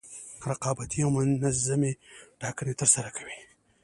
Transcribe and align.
رقابتي 0.51 0.99
او 1.05 1.09
منظمې 1.15 1.91
ټاکنې 2.41 2.73
ترسره 2.81 3.09
کوي. 3.17 3.37